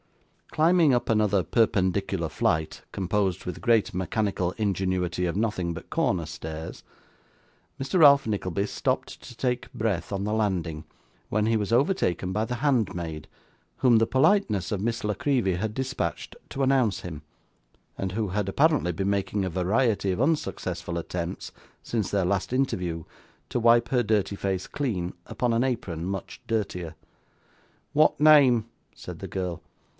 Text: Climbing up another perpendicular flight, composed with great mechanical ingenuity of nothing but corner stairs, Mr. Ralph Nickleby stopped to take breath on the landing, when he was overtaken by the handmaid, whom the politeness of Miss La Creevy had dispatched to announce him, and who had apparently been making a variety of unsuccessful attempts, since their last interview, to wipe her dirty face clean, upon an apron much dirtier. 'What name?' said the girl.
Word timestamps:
Climbing 0.49 0.93
up 0.93 1.07
another 1.09 1.43
perpendicular 1.43 2.27
flight, 2.27 2.81
composed 2.91 3.45
with 3.45 3.61
great 3.61 3.93
mechanical 3.93 4.51
ingenuity 4.53 5.25
of 5.25 5.37
nothing 5.37 5.73
but 5.73 5.91
corner 5.91 6.25
stairs, 6.25 6.83
Mr. 7.79 7.99
Ralph 7.99 8.27
Nickleby 8.27 8.65
stopped 8.65 9.21
to 9.21 9.37
take 9.37 9.71
breath 9.73 10.11
on 10.11 10.23
the 10.25 10.33
landing, 10.33 10.83
when 11.29 11.45
he 11.45 11.55
was 11.55 11.71
overtaken 11.71 12.33
by 12.33 12.43
the 12.45 12.55
handmaid, 12.55 13.29
whom 13.77 13.99
the 13.99 14.07
politeness 14.07 14.71
of 14.73 14.81
Miss 14.81 15.03
La 15.05 15.13
Creevy 15.13 15.53
had 15.53 15.73
dispatched 15.73 16.35
to 16.49 16.63
announce 16.63 17.01
him, 17.01 17.21
and 17.97 18.13
who 18.13 18.29
had 18.29 18.49
apparently 18.49 18.91
been 18.91 19.09
making 19.09 19.45
a 19.45 19.49
variety 19.49 20.11
of 20.11 20.19
unsuccessful 20.19 20.97
attempts, 20.97 21.51
since 21.83 22.11
their 22.11 22.25
last 22.25 22.51
interview, 22.51 23.03
to 23.49 23.59
wipe 23.59 23.87
her 23.89 24.03
dirty 24.03 24.35
face 24.35 24.67
clean, 24.67 25.13
upon 25.27 25.53
an 25.53 25.63
apron 25.63 26.03
much 26.05 26.41
dirtier. 26.47 26.95
'What 27.93 28.19
name?' 28.19 28.65
said 28.95 29.19
the 29.19 29.27
girl. 29.29 29.61